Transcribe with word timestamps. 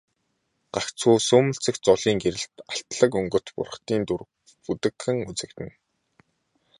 Гагцхүү 0.73 1.15
сүүмэлзэх 1.27 1.75
зулын 1.85 2.17
гэрэлд 2.23 2.55
алтлаг 2.71 3.11
өнгөт 3.19 3.47
бурхдын 3.55 4.01
дүр 4.07 4.21
бүдэгхэн 4.65 5.17
үзэгдэнэ. 5.29 5.73